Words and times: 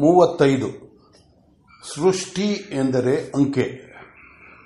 ಮೂವತ್ತೈದು. 0.00 0.84
ಸೃಷ್ಟಿ 1.94 2.48
ಎಂದರೆ 2.72 3.32
ಅಂಕೆ. 3.36 3.62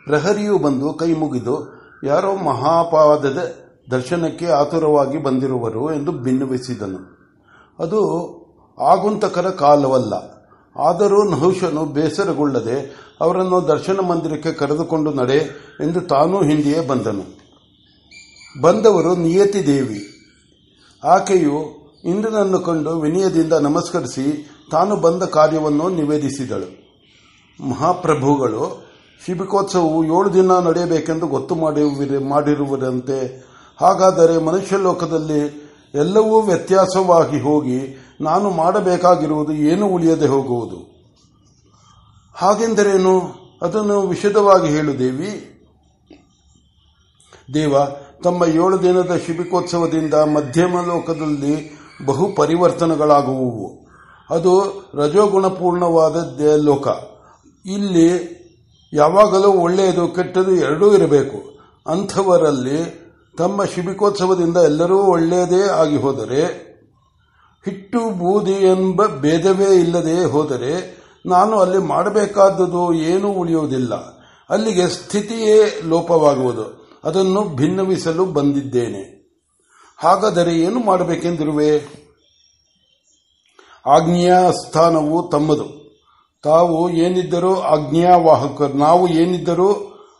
ಪ್ರಹರಿಯು 0.04 0.58
ಬಂದು 0.58 0.92
ಕೈ 0.92 1.12
ಮುಗಿದು, 1.12 1.78
ಯಾರೋ 2.04 2.36
ಮಹಾಪಾದದ 2.36 3.54
ದರ್ಶನಕ್ಕೆ 3.90 4.46
ಆತುರವಾಗಿ 4.46 5.18
ಬಂದಿರುವರು 5.18 5.94
ಎಂದು 5.94 6.12
ಭಿನ್ನವಿಸಿದನು 6.12 7.18
ಅದು 7.78 8.00
ಆಗುಂತಕರ 8.80 9.50
ಕಾಲವಲ್ಲ. 9.50 10.14
ಆದರೂ 10.76 11.30
ನಹುಶನು 11.30 11.84
ಬೇಸರಗೊಳ್ಳದೆ 11.84 13.08
ಅವರನ್ನು 13.20 13.68
ದರ್ಶನ 13.68 14.00
ಮಂದಿರಕ್ಕೆ 14.00 14.52
ಕರೆದುಕೊಂಡು 14.52 15.12
ನಡೆ 15.12 15.36
ಎಂದು 15.80 16.00
ತಾನೂ 16.00 16.42
ಹಿಂದೆಯೇ 16.42 16.86
ಬಂದನು. 16.86 17.24
ಬಂದವರು 18.62 19.16
ನಿಯತಿ 19.16 19.66
ದೇವಿ 19.66 20.00
ಆಕೆಯು 21.04 21.78
ಇಂದ್ರನನ್ನು 22.04 22.60
ಕಂಡು 22.60 23.00
ವಿನಯದಿಂದ 23.00 23.52
ನಮಸ್ಕರಿಸಿ 23.52 24.50
ತಾನು 24.70 24.96
ಬಂದ 24.96 25.22
ಕಾರ್ಯವನ್ನು 25.22 25.88
ನಿವೇದಿಸಿದಳು. 25.88 26.88
ಮಹಾಪ್ರಭುಗಳು 27.68 28.88
ಶಿಬಿಕೋತ್ಸವವು 29.26 30.04
ಏಳು 30.04 30.34
ದಿನ 30.34 30.58
ನಡೆಯಬೇಕೆಂದು 30.58 31.26
ಗೊತ್ತು 31.26 31.54
ಮಾಡಿರುವುದಂತೆ. 32.28 33.48
ಹಾಗಾದರೆ 33.80 34.38
ಮನುಷ್ಯ 34.38 34.76
ಲೋಕದಲ್ಲಿ 34.76 35.68
ಎಲ್ಲವೂ 35.94 36.40
ವ್ಯತ್ಯಾಸವಾಗಿ 36.40 37.40
ಹೋಗಿ 37.40 38.04
ನಾನು 38.20 38.50
ಮಾಡಬೇಕಾಗಿರುವುದು 38.50 39.52
ಏನು 39.52 39.86
ಉಳಿಯದೆ 39.86 40.26
ಹೋಗುವುದು? 40.26 41.08
ಹಾಗೆಂದರೇನು? 42.34 43.34
ಅದನ್ನು 43.62 44.00
ವಿಶದವಾಗಿ 44.00 44.68
ಹೇಳು, 44.68 44.98
ದೇವಿ. 44.98 45.54
ದೇವ, 47.54 47.74
ತಮ್ಮ 48.24 48.44
ಏಳು 48.44 48.82
ದಿನದ 48.82 49.20
ಶಿಬಿಕೋತ್ಸವದಿಂದ 49.26 50.14
ಮಧ್ಯಮ 50.14 50.80
ಲೋಕದಲ್ಲಿ 50.86 51.78
ಬಹು 52.06 52.34
ಪರಿವರ್ತನೆಗಳಾಗುವುವು. 52.34 53.87
ಅದು 54.30 54.82
ರಜೋಗುಣಪೂರ್ಣವಾದ 54.94 56.40
ಲೋಕ. 56.56 56.88
ಇಲ್ಲಿ 57.66 58.38
ಯಾವಾಗಲೂ 58.92 59.48
ಒಳ್ಳೆಯದು 59.48 60.08
ಕೆಟ್ಟದು 60.08 60.54
ಎರಡೂ 60.54 60.94
ಇರಬೇಕು. 60.94 61.58
ಅಂಥವರಲ್ಲಿ 61.86 63.08
ತಮ್ಮ 63.38 63.64
ಶಿಬಿಕೋತ್ಸವದಿಂದ 63.64 64.56
ಎಲ್ಲರೂ 64.56 64.98
ಒಳ್ಳೆಯದೇ 64.98 65.62
ಆಗಿ 65.62 65.96
ಹೋದರೆ, 65.96 66.44
ಹಿಟ್ಟು 67.64 68.10
ಬೂದಿ 68.10 68.52
ಎಂಬ 68.52 69.06
ಭೇದವೇ 69.06 69.74
ಇಲ್ಲದೆ 69.74 70.24
ಹೋದರೆ, 70.24 70.98
ನಾನು 71.26 71.58
ಅಲ್ಲಿ 71.58 71.78
ಮಾಡಬೇಕಾದದ್ದು 71.78 72.92
ಏನೂ 72.92 73.28
ಉಳಿಯುವುದಿಲ್ಲ. 73.28 73.94
ಅಲ್ಲಿಗೆ 74.50 74.88
ಸ್ಥಿತಿಯೇ 74.88 75.80
ಲೋಪವಾಗುವುದು. 75.88 76.88
ಅದನ್ನು 77.04 77.56
ಭಿನ್ನವಿಸಲು 77.56 78.24
ಬಂದಿದ್ದೇನೆ. 78.24 79.18
ಹಾಗಾದರೆ 79.96 80.58
ಏನು 80.58 80.80
ಮಾಡಬೇಕೆಂದಿರುವೆ? 80.80 82.07
ಆಜ್ಞಾ 83.88 84.50
ಸ್ಥಾನವು 84.50 85.28
ತಮ್ಮದು. 85.28 85.78
ತಾವು 86.42 86.90
ಏನಿದ್ದರೂ 86.90 87.60
ಆಜ್ಞಾವಾಹಕರು. 87.60 88.72
ನಾವು 88.72 89.08
ಏನಿದ್ದರೂ 89.08 89.68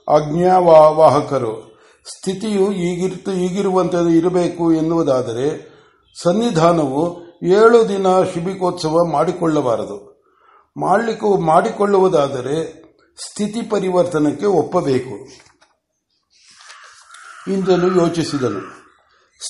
ಆಜ್ಞಾವಾಹಕರು. 0.09 1.69
ಸ್ಥಿತಿಯು 2.17 2.73
ಈಗಿರ್ತು 2.73 3.33
ಈಗಿರುವಂತೆ 3.33 4.17
ಇರಬೇಕು 4.17 4.73
ಎನ್ನುವುದಾದರೆ 4.73 5.79
ಸನ್ನಿಧಾನವು 6.23 7.21
ಏಳು 7.43 7.89
ದಿನ 7.89 8.07
ಶಿಬಿಕೋತ್ಸವ 8.35 8.97
ಮಾಡಿಕೊಳ್ಳಬಾರದು. 9.13 10.09
ಮಾಡಲಿಕ್ಕೂ 10.77 11.39
ಮಾಡಿಕೊಳ್ಳುವುದಾದರೆ 11.39 12.89
ಸ್ಥಿತಿ 13.27 13.63
ಪರಿವರ್ತನಕ್ಕೆ 13.63 14.47
ಒಪ್ಪಬೇಕು. 14.47 15.27
ಇಂದನು 17.53 18.03
ಯೋಚಿಸಿದನು. 18.03 18.61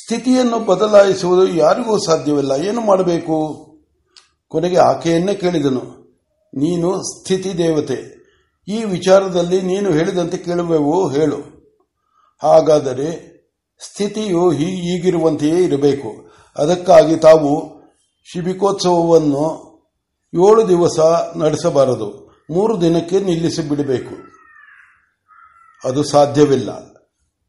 ಸ್ಥಿತಿಯನ್ನು 0.02 0.58
ಬದಲಾಯಿಸುವುದು 0.58 1.48
ಯಾರಿಗೂ 1.48 1.98
ಸಾಧ್ಯವಿಲ್ಲ. 1.98 2.52
ಏನು 2.52 2.80
ಮಾಡಬೇಕು? 2.80 3.67
ಕೊನೆಗೆ 4.48 4.76
ಆಕೆಯನ್ನೇ 4.76 5.34
ಕೇಳಿದನು. 5.34 5.98
ನೀನು 6.54 7.02
ಸ್ಥಿತಿ 7.02 7.58
ದೇವತೆ. 7.58 8.18
ಈ 8.68 8.84
ವಿಚಾರದಲ್ಲಿ 8.84 9.62
ನೀನು 9.62 9.92
ಹೇಳಿದಂತೆ 9.92 10.36
ಕೇಳುವೆವು 10.36 11.08
ಹೇಳು. 11.08 11.36
ಹಾಗಾದರೆ 12.42 13.38
ಸ್ಥಿತಿಯು 13.80 14.50
ಹೀಗಿರುವಂತೆಯೇ 14.50 15.64
ಇರಬೇಕು. 15.64 16.30
ಅದಕ್ಕಾಗಿ 16.56 17.16
ತಾವು 17.16 17.78
ಶಿಬಿಕೋತ್ಸವವನ್ನು 18.32 19.68
ಏಳು 20.34 20.68
ದಿವಸ 20.68 20.98
ನಡೆಸಬಾರದು. 21.36 22.28
ಮೂರು 22.50 22.80
ದಿನಕ್ಕೆ 22.80 23.20
ನಿಲ್ಲಿಸಿ 23.20 23.68
ಬಿಡಬೇಕು 23.68 24.14
ಅದು 25.88 26.04
ಸಾಧ್ಯವಿಲ್ಲ. 26.04 26.94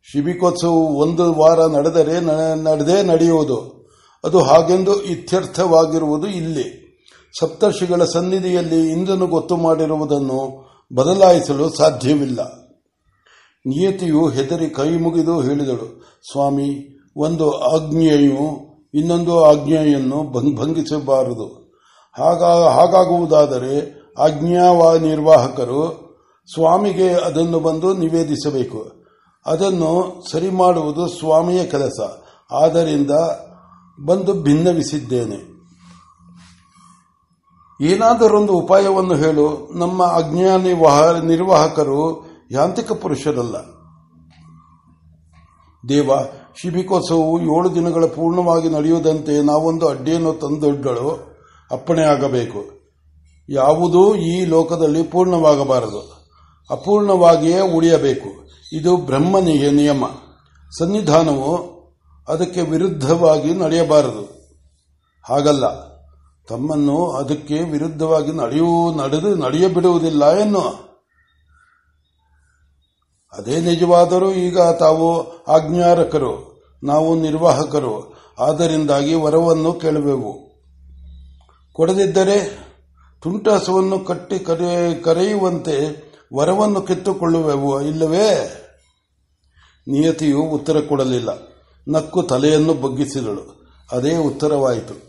ಶಿಬಿಕೋತ್ಸವ 0.04 0.70
ಒಂದು 0.72 1.34
ವಾರ 1.34 1.66
ನಡೆದರೆ 1.66 2.20
ನಡೆದೇ 2.64 3.04
ನಡೆಯುವುದು. 3.04 3.90
ಅದು 4.24 4.40
ಹಾಗೆಂದು 4.40 5.04
ಇತ್ಯರ್ಥವಾಗಿರುವುದು 5.04 6.28
ಇಲ್ಲಿ. 6.28 6.89
ಸಪ್ತರ್ಷಿಗಳ 7.38 8.04
ಸನ್ನಿಧಿಯಲ್ಲಿ 8.04 8.92
ಇಂದ್ರನು 8.92 9.28
ಗೊತ್ತು 9.28 9.58
ಮಾಡಿರುವುದನ್ನು 9.58 10.70
ಬದಲಾಯಿಸಲು 10.96 11.70
ಸಾಧ್ಯವಿಲ್ಲ. 11.70 12.40
ನಿಯತಿಯು 13.66 14.28
ಹೆದರಿ 14.28 14.70
ಕೈ 14.70 14.90
ಮುಗಿದು 14.98 15.42
ಹೇಳಿದಳು, 15.42 16.02
ಸ್ವಾಮಿ, 16.32 16.70
ಒಂದು 17.18 17.52
ಆಜ್ಞೆಯು, 17.52 18.70
ಇನ್ನೊಂದು 18.94 19.46
ಆಜ್ಞೆಯನ್ನು 19.46 20.24
ಭಂಗಿಸಬಾರದು. 20.56 21.48
ಹಾಗಾಗುವುದಾದರೆ 22.70 24.00
ಆಜ್ಞಾವ 24.20 24.98
ನಿರ್ವಾಹಕರು 24.98 25.82
ಸ್ವಾಮಿಗೆ 26.54 27.10
ಅದನ್ನು 27.10 27.60
ಬಂದು 27.60 27.94
ನಿವೇದಿಸಬೇಕು. 27.94 28.92
ಅದನ್ನು 29.46 30.24
ಸರಿ 30.32 30.50
ಮಾಡುವುದು 30.50 31.08
ಸ್ವಾಮಿಯ 31.08 31.64
ಕೆಲಸ. 31.64 32.00
ಆದ್ದರಿಂದ 32.52 33.12
ಬಂದು 34.06 34.34
ಭಿನ್ನವಿಸಿದ್ದೇನೆ. 34.34 35.59
ಏನಾದರೊಂದು 37.82 38.54
ಉಪಾಯವನ್ನು 38.54 39.16
ಹೇಳು. 39.16 39.78
ನಮ್ಮ 39.78 40.04
ಅಜ್ಞಾನಿ 40.04 40.74
ನಿರ್ವಾಹಕರು 41.28 42.26
ಯಾಂತ್ರಿಕ 42.52 42.92
ಪುರುಷರಲ್ಲ. 42.92 43.56
ದೇವ, 45.90 46.10
ಶಿಬಿಕೋತ್ಸವವು 46.62 47.42
ಏಳು 47.42 47.76
ದಿನಗಳ 47.76 48.06
ಪೂರ್ಣವಾಗಿ 48.06 48.70
ನಡೆಯುವುದಂತೆ 48.70 49.42
ನಾವೊಂದು 49.42 49.88
ಅಡ್ಡಿಯನ್ನು 49.88 50.34
ತಂದೊಡ್ಡಳು 50.34 51.10
ಅಪ್ಪಣೆಯಾಗಬೇಕು 51.72 52.80
ಯಾವುದೂ 53.50 54.16
ಈ 54.16 54.46
ಲೋಕದಲ್ಲಿ 54.46 55.04
ಪೂರ್ಣವಾಗಬಾರದು. 55.04 56.28
ಅಪೂರ್ಣವಾಗಿಯೇ 56.72 57.60
ಉಳಿಯಬೇಕು. 57.60 58.50
ಇದು 58.74 58.98
ಬ್ರಹ್ಮನಿಗೆ 58.98 59.72
ನಿಯಮ. 59.72 60.04
ಸನ್ನಿಧಾನವು 60.80 61.80
ಅದಕ್ಕೆ 62.28 62.62
ವಿರುದ್ಧವಾಗಿ 62.62 63.54
ನಡೆಯಬಾರದು. 63.54 64.22
ಹಾಗಲ್ಲ. 65.30 65.89
ತಮ್ಮನ್ನು 66.50 67.12
ಅದಕ್ಕೆ 67.12 67.60
ವಿರುದ್ಧವಾಗಿ 67.60 68.32
ನಡೆಯೂ, 68.32 68.94
ನಡೆದು, 68.94 69.36
ನಡೆಯಬಿಡುವುದಿಲ್ಲ 69.36 70.38
ಎನ್ನು 70.38 70.90
ಅದೇ 73.34 73.60
ನಿಜವಾದರೂ 73.60 74.32
ಈಗ 74.32 74.60
ತಾವು 74.60 75.38
ಆಜ್ಞಾರಕರು, 75.44 76.62
ನಾವು 76.84 77.16
ನಿರ್ವಾಹಕರು. 77.16 78.14
ಆದ್ದರಿಂದಾಗಿ 78.40 79.14
ವರವನ್ನು 79.14 79.74
ಕೇಳುವೆವು. 79.74 80.40
ಕೊಡದಿದ್ದರೆ 81.74 82.70
ತುಂಟಾಸವನ್ನು 83.22 84.00
ಕಟ್ಟಿ 84.00 84.40
ಕರೆಯುವಂತೆ 85.04 86.04
ವರವನ್ನು 86.36 86.82
ಕಿತ್ತುಕೊಳ್ಳುವೆವು 86.82 87.82
ಇಲ್ಲವೇ? 87.82 88.56
ನಿಯತಿಯು 89.88 90.42
ಉತ್ತರ 90.42 90.80
ಕೊಡಲಿಲ್ಲ. 90.80 91.30
ನಕ್ಕು 91.88 92.24
ತಲೆಯನ್ನು 92.24 92.74
ಬಗ್ಗಿಸಿದಳು. 92.74 93.70
ಅದೇ 93.92 94.18
ಉತ್ತರವಾಯಿತು. 94.18 95.09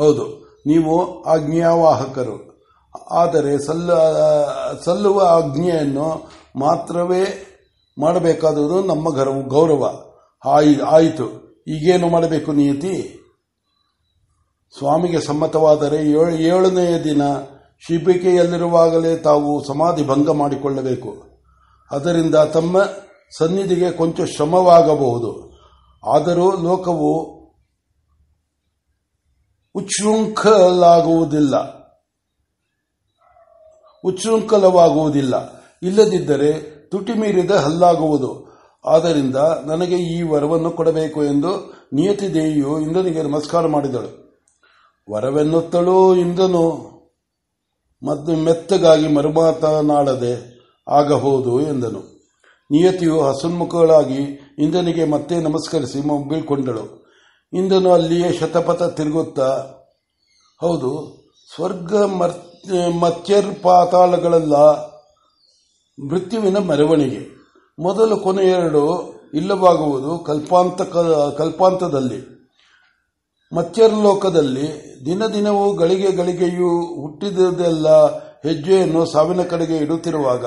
ಹೌದು. 0.00 0.56
ನೀವು 0.66 1.22
ಆಜ್ಞಾವಾಹಕರು. 1.22 2.50
ಆದರೆ 3.10 3.58
ಸಲ್ಲ, 3.58 3.94
ಸಲ್ಲುವ 4.80 5.22
ಆಜ್ಞೆಯನ್ನು 5.26 6.30
ಮಾತ್ರವೇ 6.56 7.46
ಮಾಡಬೇಕಾದುದು 7.98 8.82
ನಮ್ಮ 8.82 9.14
ಗೌರವ 9.48 10.04
ಆಯಿತು. 10.86 11.24
ಈಗೇನು 11.68 12.08
ಮಾಡಬೇಕು 12.08 12.52
ನಿಯತಿ? 12.52 13.16
ಸ್ವಾಮಿಗೆ 14.78 15.20
ಸಮ್ಮತವಾದರೆ 15.20 15.96
ಏಳನೆಯ 16.42 17.04
ದಿನ 17.04 17.22
ಶಿಬಿಕೆಯಲ್ಲಿರುವಾಗಲೇ 17.86 19.16
ತಾವು 19.16 19.64
ಸಮಾಧಿ 19.64 20.06
ಭಂಗ 20.06 20.30
ಮಾಡಿಕೊಳ್ಳಬೇಕು. 20.30 21.16
ಅದರಿಂದ 21.90 22.34
ತಮ್ಮ 22.34 22.82
ಸನ್ನಿಧಿಗೆ 23.38 23.90
ಕೊಂಚ 23.90 24.20
ಶ್ರಮವಾಗಬಹುದು. 24.20 25.50
ಆದರೂ 26.16 26.50
ಲೋಕವು 26.50 27.39
ಉಚ್ಛೃಂಖಲಾಗುವುದಿಲ್ಲ. 29.74 31.80
ಉಚ್ಛೃಂಖಲವಾಗುವುದಿಲ್ಲ. 34.04 35.64
ಇಲ್ಲದಿದ್ದರೆ 35.82 36.80
ತುಟಿ 36.88 37.12
ಮೀರಿದ 37.12 37.50
ಹಲ್ಲಾಗುವುದು. 37.50 38.50
ಆದ್ದರಿಂದ 38.84 39.36
ನನಗೆ 39.66 39.96
ಈ 39.96 40.22
ವರವನ್ನು 40.22 40.70
ಕೊಡಬೇಕು 40.70 41.24
ಎಂದು 41.24 41.74
ನಿಯತಿ 41.92 42.34
ದೇವಿಯು 42.34 42.80
ಇಂದ್ರನಿಗೆ 42.80 43.22
ನಮಸ್ಕಾರ 43.22 43.66
ಮಾಡಿದಳು. 43.66 44.38
ವರವೆನ್ನುತ್ತಲೂ 45.10 46.16
ಇಂದನು 46.16 46.90
ಮತ್ತು 48.02 48.36
ಮೆತ್ತಗಾಗಿ 48.36 49.08
ಮರುಮಾತನಾಡದೆ 49.08 50.60
ಆಗಬಹುದು 50.88 51.60
ಎಂದನು. 51.60 52.20
ನಿಯತಿಯು 52.70 53.20
ಹಸನ್ಮುಖಗಳಾಗಿ 53.20 54.54
ಇಂದನಿಗೆ 54.58 55.04
ಮತ್ತೆ 55.04 55.40
ನಮಸ್ಕರಿಸಿ 55.40 56.28
ಬೀಳ್ಕೊಂಡಳು 56.28 56.99
ಇಂದನು 57.52 57.92
ಅಲ್ಲಿಯೇ 57.92 58.32
ಶತಪಥ 58.32 58.82
ತಿರುಗುತ್ತಾ, 58.82 59.48
ಹೌದು, 60.60 60.90
ಸ್ವರ್ಗ 61.54 61.94
ಮತ್ಯರ್ 63.00 63.62
ಪಾತಾಳಗಳೆಲ್ಲ 63.62 64.56
ಮೃತ್ಯುವಿನ 65.98 66.58
ಮೆರವಣಿಗೆ. 66.58 67.22
ಮೊದಲು 67.78 68.16
ಕೊನೆ 68.16 68.44
ಎರಡು 68.46 68.82
ಇಲ್ಲವಾಗುವುದು 69.34 70.18
ಕಲ್ಪಾಂತ 70.18 70.82
ಕಲ್ಪಾಂತದಲ್ಲಿ. 71.38 72.20
ಲೋಕದಲ್ಲಿ 74.02 74.66
ದಿನ 75.06 75.26
ದಿನವೂ 75.26 75.72
ಗಳಿಗೆ 75.72 76.10
ಗಳಿಗೆಯೂ 76.12 76.70
ಹುಟ್ಟಿದೆಲ್ಲ 77.00 77.88
ಹೆಜ್ಜೆಯನ್ನು 78.42 79.06
ಸಾವಿನ 79.06 79.42
ಕಡೆಗೆ 79.42 79.76
ಇಡುತ್ತಿರುವಾಗ 79.76 80.46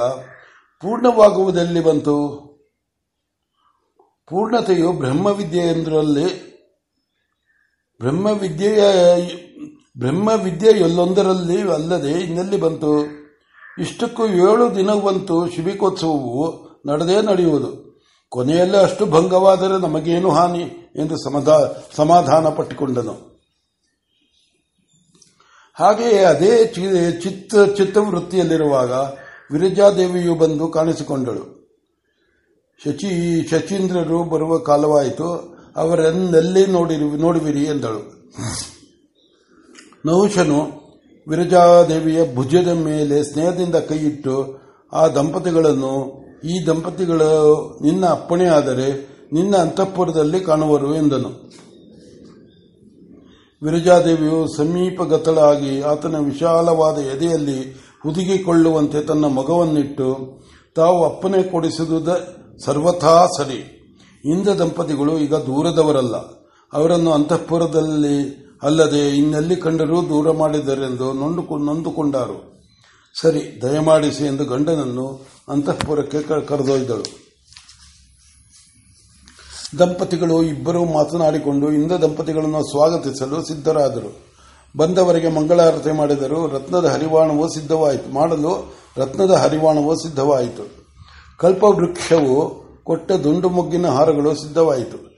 ಪೂರ್ಣವಾಗುವುದೆಲ್ಲಿ 0.83 1.83
ಬಂತು? 1.83 2.15
ಪೂರ್ಣತೆಯು 4.27 4.91
ಬ್ರಹ್ಮವಿದ್ಯೆಯೊಂದರಲ್ಲಿ 4.91 6.52
ಬ್ರಹ್ಮವಿದ್ಯೆಯ 9.97 10.79
ಎಲ್ಲೊಂದರಲ್ಲಿ 10.79 11.71
ಅಲ್ಲದೆ 11.71 12.11
ಇನ್ನೆಲ್ಲಿ 12.11 12.57
ಬಂತು? 12.57 13.05
ಇಷ್ಟಕ್ಕೂ 13.79 14.27
ಏಳು 14.27 14.75
ದಿನವಂತೂ 14.75 15.49
ಶಿಬಿಕೋತ್ಸವವು 15.49 16.63
ನಡೆದೇ 16.87 17.21
ನಡೆಯುವುದು. 17.21 17.83
ಕೊನೆಯಲ್ಲಿ 18.29 18.77
ಅಷ್ಟು 18.77 19.05
ಭಂಗವಾದರೆ 19.05 19.81
ನಮಗೇನು 19.81 20.29
ಹಾನಿ 20.29 20.93
ಎಂದು 20.95 21.17
ಸಮಾಧಾನ 21.95 22.49
ಪಟ್ಟುಕೊಂಡನು. 22.49 23.33
ಹಾಗೆಯೇ 25.73 26.23
ಅದೇ 26.23 26.65
ಚಿತ್ತ 27.23 27.55
ಚಿತ್ತವೃತ್ತಿಯಲ್ಲಿರುವಾಗ 27.77 28.91
ವಿರಜಾದೇವಿಯು 29.51 30.35
ಬಂದು 30.35 30.67
ಕಾಣಿಸಿಕೊಂಡಳು. 30.67 31.63
ಶಚಿ, 32.83 33.47
ಶಚೀಂದ್ರರು 33.47 34.23
ಬರುವ 34.23 34.57
ಕಾಲವಾಯಿತು. 34.57 35.52
ಅವರೆನ್ನೆಲ್ಲಿ 35.75 36.65
ನೋಡಿರು, 36.65 37.17
ನೋಡುವಿರಿ 37.17 37.63
ಎಂದಳು. 37.63 38.01
ನಹುಶನು 40.05 40.59
ವಿರಜಾದೇವಿಯ 41.27 42.35
ಭುಜದ 42.35 42.67
ಮೇಲೆ 42.67 43.23
ಸ್ನೇಹದಿಂದ 43.23 43.75
ಕೈಯಿಟ್ಟು 43.75 44.35
ಆ 44.93 45.07
ದಂಪತಿಗಳನ್ನು, 45.07 45.93
ಈ 46.45 46.67
ದಂಪತಿಗಳು 46.67 47.29
ನಿನ್ನ 47.83 48.05
ಅಪ್ಪಣೆಯಾದರೆ 48.05 48.87
ನಿನ್ನ 49.33 49.55
ಅಂತಃಪುರದಲ್ಲಿ 49.55 50.39
ಕಾಣುವರು 50.39 50.95
ಎಂದನು. 50.95 51.29
ವಿರಜಾದೇವಿಯು 53.61 54.39
ಸಮೀಪಗತಳಾಗಿ 54.57 55.81
ಆತನ 55.81 56.15
ವಿಶಾಲವಾದ 56.17 56.97
ಎದೆಯಲ್ಲಿ 56.97 57.59
ಹುದುಗಿಕೊಳ್ಳುವಂತೆ 58.03 59.01
ತನ್ನ 59.01 59.25
ಮಗವನ್ನಿಟ್ಟು, 59.25 60.09
ತಾವು 60.75 61.05
ಅಪ್ಪನೆ 61.05 61.43
ಕೊಡಿಸಿದ 61.43 62.09
ಸರ್ವಥಾ 62.65 63.25
ಸರಿ. 63.37 63.61
ಇಂದ 64.25 64.47
ದಂಪತಿಗಳು 64.47 65.19
ಈಗ 65.19 65.35
ದೂರದವರಲ್ಲ. 65.35 66.15
ಅವರನ್ನು 66.73 67.11
ಅಂತಃಪುರದಲ್ಲಿ 67.11 68.43
ಅಲ್ಲದೆ 68.63 69.17
ಇನ್ನೆಲ್ಲಿ 69.17 69.55
ಕಂಡರೂ 69.55 70.01
ದೂರ 70.01 70.31
ಮಾಡಿದರೆಂದು 70.31 71.13
ನೊಂದುಕೊಂಡರು. 71.13 72.53
ಸರಿ, 73.21 73.61
ದಯಮಾಡಿಸಿ 73.61 74.23
ಎಂದು 74.23 74.45
ಗಂಡನನ್ನು 74.45 75.27
ಅಂತಃಪುರಕ್ಕೆ 75.49 76.21
ಕರೆದೊಯ್ದಳು. 76.21 77.23
ದಂಪತಿಗಳು 79.79 80.43
ಇಬ್ಬರೂ 80.43 80.85
ಮಾತನಾಡಿಕೊಂಡು 80.85 81.71
ಇಂದ 81.71 81.91
ದಂಪತಿಗಳನ್ನು 81.91 82.63
ಸ್ವಾಗತಿಸಲು 82.63 83.43
ಸಿದ್ಧರಾದರು. 83.43 84.33
ಬಂದವರಿಗೆ 84.77 85.29
ಮಂಗಳಾರತಿ 85.29 85.91
ಮಾಡಿದರು. 85.91 86.47
ರತ್ನದ 86.47 86.85
ಹರಿವಾಣವು 86.85 87.49
ಸಿದ್ಧವಾಯಿತು. 87.49 88.13
ಮಾಡಲು 88.13 88.73
ರತ್ನದ 88.97 89.31
ಹರಿವಾಣವು 89.31 89.95
ಸಿದ್ಧವಾಯಿತು. 89.95 90.87
ಕಲ್ಪವೃಕ್ಷವು 91.37 92.62
ಕೊಟ್ಟ 92.83 93.12
ದುಂಡು 93.12 93.50
ಮುಗ್ಗಿನ 93.50 93.88
ಹಾರಗಳು 93.88 94.35
ಸಿದ್ಧವಾಯಿತು. 94.35 95.13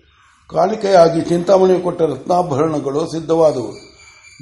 ಕಾಣಿಕೆಯಾಗಿ 0.50 1.22
ಚಿಂತಾಮಣಿ 1.22 1.82
ಕೊಟ್ಟ 1.82 2.02
ರತ್ನಾಭರಣಗಳು 2.02 3.06
ಸಿದ್ಧವಾದವು. 3.06 3.74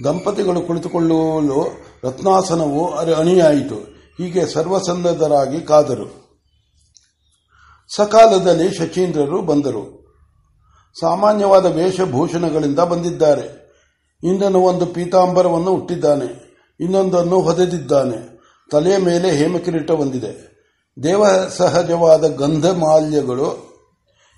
ದಂಪತಿಗಳು 0.04 0.62
ಕುಳಿತುಕೊಳ್ಳಲು 0.62 1.72
ರತ್ನಾಸನವು 2.04 2.94
ಅಣಿಯಾಯಿತು. 2.94 3.76
ಹೀಗೆ 4.18 4.46
ಸರ್ವಸನ್ನದ್ಧರಾಗಿ 4.46 5.62
ಕಾದರು. 5.62 6.24
ಸಕಾಲದಲ್ಲಿ 7.96 8.74
ಶಚೀಂದ್ರರು 8.74 9.42
ಬಂದರು. 9.42 10.04
ಸಾಮಾನ್ಯವಾದ 11.00 11.66
ವೇಷಭೂಷಣಗಳಿಂದ 11.66 12.80
ಬಂದಿದ್ದಾರೆ. 12.80 13.64
ಇಂದನು 14.24 14.60
ಒಂದು 14.60 14.86
ಪೀತಾಂಬರವನ್ನು 14.86 15.72
ಹುಟ್ಟಿದ್ದಾನೆ. 15.72 16.58
ಇನ್ನೊಂದನ್ನು 16.80 17.42
ಹೊದೆದಿದ್ದಾನೆ. 17.42 18.40
ತಲೆಯ 18.72 18.98
ಮೇಲೆ 18.98 19.32
ಹೇಮಕಿರೀಟ 19.32 19.92
ಹೊಂದಿದೆ 19.92 20.53
ದೇವ 21.04 21.48
ಸಹಜವಾದ 21.50 22.28
ಗಂಧ 22.28 22.66
ಮಾಲ್ಯಗಳು 22.66 23.74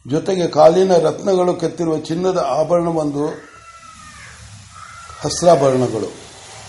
ಜೊತೆಗೆ 0.09 0.47
ಕಾಲಿನ 0.47 0.97
ರತ್ನಗಳು 0.97 1.53
ಕೆತ್ತಿರುವ 1.53 1.97
ಚಿನ್ನದ 1.97 2.37
ಆಭರಣವೊಂದು 2.37 3.27
ಹಸ್ರಾಭರಣಗಳು. 5.21 6.13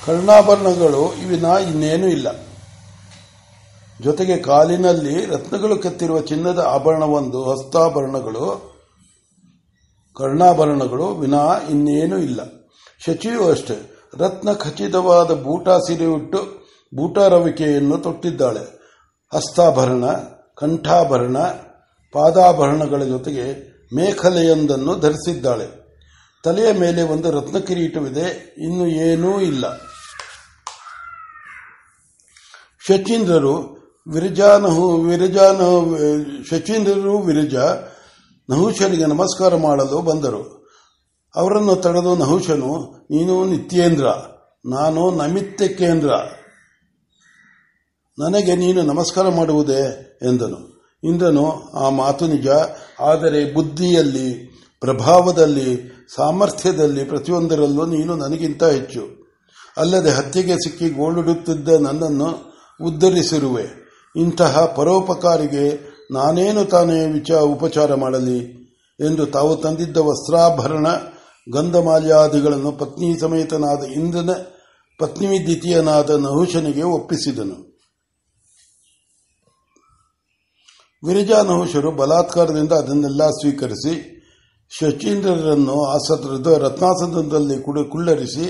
ಕರ್ಣಾಭರಣಗಳು 0.07 1.15
ಇವಿನ 1.15 1.45
ಇನ್ನೇನೂ 1.45 2.07
ಇಲ್ಲ. 2.07 2.29
ಜೊತೆಗೆ 4.03 4.37
ಕಾಲಿನಲ್ಲಿ 4.37 5.27
ರತ್ನಗಳು 5.27 5.77
ಕೆತ್ತಿರುವ 5.77 6.21
ಚಿನ್ನದ 6.21 6.59
ಆಭರಣವೊಂದು 6.59 7.51
ಹಸ್ತಾಭರಣಗಳು, 7.51 8.77
ಕರ್ಣಾಭರಣಗಳು 10.17 11.07
ವಿನಾ 11.07 11.61
ಇನ್ನೇನೂ 11.71 12.19
ಇಲ್ಲ. 12.19 12.41
ಶಚಿಯು 13.07 13.51
ಅಷ್ಟೇ. 13.51 13.93
ರತ್ನ 14.19 14.53
ಖಚಿತವಾದ 14.53 15.31
ಬೂಟ 15.31 15.69
ಸಿರಿಯುಟ್ಟು 15.69 16.39
ಬೂಟಾರವಿಕೆಯನ್ನು 16.95 17.99
ತೊಟ್ಟಿದ್ದಾಳೆ. 17.99 18.76
ಹಸ್ತಾಭರಣ, 19.33 20.05
ಕಂಠಾಭರಣ, 20.59 21.39
ಪಾದಾಭರಣಗಳ 22.15 23.03
ಜೊತೆಗೆ 23.05 23.47
ಮೇಖಲೆಯೊಂದನ್ನು 23.97 24.93
ಧರಿಸಿದ್ದಾಳೆ. 24.99 25.67
ತಲೆಯ 26.45 26.71
ಮೇಲೆ 26.73 27.03
ಒಂದು 27.03 27.29
ರತ್ನ 27.31 27.59
ಕಿರೀಟವಿದೆ, 27.59 28.27
ಇನ್ನು 28.59 28.87
ಏನೂ 29.07 29.31
ಇಲ್ಲ. 29.41 29.65
ಶಚೀಂದ್ರರು 32.81 33.55
ವಿರಜಾನಹು 34.07 34.85
ವಿರಜಾನ 35.01 35.61
ಶಚೀಂದ್ರರು 36.51 37.15
ವಿರಜ 37.19 37.57
ನಹುಶನಿಗೆ 38.49 39.07
ನಮಸ್ಕಾರ 39.07 39.53
ಮಾಡಲು 39.57 39.99
ಬಂದರು. 40.03 40.43
ಅವರನ್ನು 41.35 41.77
ತಡೆದು 41.77 42.13
ನಹುಶನು 42.17 42.73
ನೀನು 43.11 43.35
ನಿತ್ಯೇಂದ್ರ, 43.45 44.07
ನಾನು 44.67 45.03
ನಮಿತ್ಯಕೇಂದ್ರ 45.11 46.11
ನನಗೆ 48.19 48.57
ನೀನು 48.57 48.83
ನಮಸ್ಕಾರ 48.83 49.29
ಮಾಡುವುದೇ 49.29 49.81
ಎಂದನು. 50.23 50.89
ಇಂದನು 51.05 51.73
ಆ 51.75 51.89
ಮಾತು 51.89 52.27
ನಿಜ, 52.27 52.47
ಆದರೆ 53.01 53.55
ಬುದ್ಧಿಯಲ್ಲಿ, 53.55 54.57
ಪ್ರಭಾವದಲ್ಲಿ, 54.81 55.97
ಸಾಮರ್ಥ್ಯದಲ್ಲಿ 56.15 57.05
ಪ್ರತಿಯೊಂದರಲ್ಲೂ 57.05 57.87
ನೀನು 57.87 58.17
ನನಗಿಂತ 58.17 58.65
ಹೆಚ್ಚು. 58.65 59.33
ಅಲ್ಲದೆ 59.77 60.11
ಹತ್ಯೆಗೆ 60.11 60.55
ಸಿಕ್ಕಿ 60.55 60.89
ಗೋಳುಡುತ್ತಿದ್ದ 60.89 61.69
ನನ್ನನ್ನು 61.69 62.57
ಉದ್ಧರಿಸಿರುವೆ. 62.85 63.67
ಇಂತಹ 64.17 64.65
ಪರೋಪಕಾರಿಗೆ 64.65 65.97
ನಾನೇನು 66.11 66.65
ತಾನೇ 66.65 67.07
ವಿಚ 67.07 67.33
ಉಪಚಾರ 67.33 67.95
ಮಾಡಲಿ? 67.95 68.39
ಎಂದು 69.01 69.27
ತಾವು 69.27 69.57
ತಂದಿದ್ದ 69.57 69.97
ವಸ್ತ್ರಾಭರಣ, 69.97 70.87
ಗಂಧಮಾಲ್ಯಾದಿಗಳನ್ನು 71.53 72.73
ಪತ್ನಿ 72.73 73.21
ಸಮೇತನಾದ 73.21 73.85
ಇಂದ್ರನ 73.85 74.31
ಪತ್ನಿ 74.99 75.45
ದ್ವಿತೀಯನಾದ 75.45 76.11
ನಹುಶನಿಗೆ 76.11 76.83
ಒಪ್ಪಿಸಿದನು. 76.83 77.76
ವಿರಜಾ 81.07 81.39
ನಹುಶರು 81.43 81.91
ಬಲಾತ್ಕಾರದಿಂದ 81.91 82.73
ಅದನ್ನೆಲ್ಲ 82.73 83.23
ಸ್ವೀಕರಿಸಿ, 83.31 83.95
ಶಚೀಂದ್ರರನ್ನು 84.73 85.77
ಆಸದ್ರದ 85.87 86.49
ರತ್ನಾಸನದಲ್ಲಿ 86.63 87.57
ಕುಳ್ಳರಿಸಿ 87.91 88.47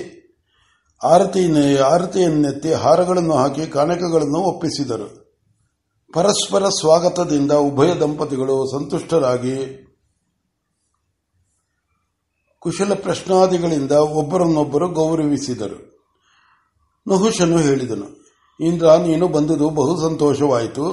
ಆರತಿ 1.02 1.42
ಆರತಿಯನ್ನೆತ್ತಿ 1.78 2.70
ಹಾರಗಳನ್ನು 2.72 3.34
ಹಾಕಿ 3.34 3.64
ಕಾಣಕಗಳನ್ನು 3.66 4.40
ಒಪ್ಪಿಸಿದರು. 4.50 5.08
ಪರಸ್ಪರ 6.14 6.68
ಸ್ವಾಗತದಿಂದ 6.68 7.52
ಉಭಯ 7.52 7.90
ದಂಪತಿಗಳು 7.94 8.54
ಸಂತುಷ್ಟರಾಗಿ 8.70 9.56
ಕುಶಲ 12.62 12.92
ಪ್ರಶ್ನಾದಿಗಳಿಂದ 12.94 13.94
ಒಬ್ಬರನ್ನೊಬ್ಬರು 14.20 14.86
ಗೌರವಿಸಿದರು. 14.90 15.78
ನಹುಶನು 17.06 17.58
ಹೇಳಿದನು, 17.58 18.08
ಇಂದ್ರ, 18.60 18.86
ನೀನು 19.06 19.28
ಬಂದುದು 19.28 19.66
ಬಹು 19.70 19.92
ಸಂತೋಷವಾಯಿತು. 20.00 20.86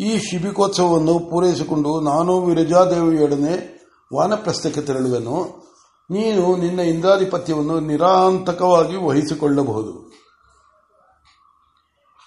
ಈ 0.00 0.18
ಶಿಬಿಕೋತ್ಸವವನ್ನು 0.18 1.18
ಪೂರೈಸಿಕೊಂಡು 1.18 2.00
ನಾನು 2.00 2.40
ವಿರಜಾದೇವಿಯೊಡನೆ 2.42 3.80
ವಾನಪ್ರಸ್ಥಕ್ಕೆ 4.14 4.80
ತೆರಳುವೆನು. 4.80 5.60
ನೀನು 6.10 6.56
ನಿನ್ನ 6.56 6.80
ಇಂದ್ರಾಧಿಪತ್ಯವನ್ನು 6.80 7.80
ನಿರಾಂತಕವಾಗಿ 7.80 8.96
ವಹಿಸಿಕೊಳ್ಳಬಹುದು. 8.96 10.12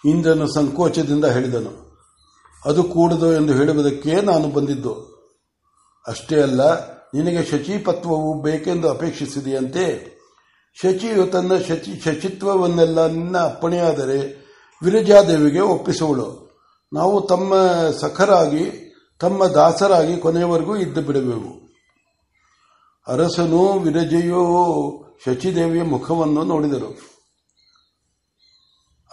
ಇಂದ್ರನು 0.06 0.48
ಸಂಕೋಚದಿಂದ 0.48 1.25
ಹೇಳಿದನು. 1.25 2.00
ಅದು 2.65 2.84
ಕೂಡದು 2.84 3.34
ಎಂದು 3.34 3.53
ಹೇಳುವುದಕ್ಕೆ 3.53 4.22
ನಾನು 4.22 4.48
ಬಂದಿದ್ದು. 4.48 4.94
ಅಷ್ಟೇ 6.08 6.42
ಅಲ್ಲ, 6.42 6.88
ನಿನಗೆ 6.92 7.44
ಶಚಿಪತ್ವವು 7.44 8.42
ಬೇಕೆಂದು 8.42 8.89
ಅಪೇಕ್ಷಿಸಿದೆಯಂತೆ. 8.89 10.13
ಶಚಿಯು 10.82 11.27
ತನ್ನ 11.27 11.58
ಶಚಿ 11.58 12.00
ಶಚಿತ್ವವನ್ನೆಲ್ಲ 12.00 13.08
ನಿನ್ನ 13.08 13.38
ಅಪ್ಪಣೆಯಾದರೆ 13.38 14.44
ವಿರಜಾದೇವಿಗೆ 14.84 15.60
ಒಪ್ಪಿಸುವಳು. 15.60 16.52
ನಾವು 16.94 17.22
ತಮ್ಮ 17.22 17.54
ಸಖರಾಗಿ, 18.02 18.94
ತಮ್ಮ 19.20 19.46
ದಾಸರಾಗಿ 19.46 20.18
ಕೊನೆಯವರೆಗೂ 20.18 20.76
ಇದ್ದು 20.78 21.02
ಬಿಡಬೇಕು. 21.02 21.64
ಅರಸನು 23.08 23.80
ವಿರಜೆಯೋ 23.80 24.44
ಶಚಿದೇವಿಯ 25.26 25.84
ಮುಖವನ್ನು 25.84 26.44
ನೋಡಿದರು. 26.44 26.98